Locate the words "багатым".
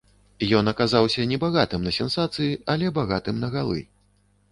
2.99-3.35